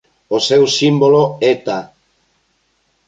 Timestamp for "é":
1.49-1.53